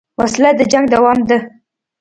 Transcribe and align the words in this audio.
وسله 0.19 0.49
د 0.57 0.61
جنګ 0.71 0.85
دوام 0.93 1.19
ده 1.29 1.37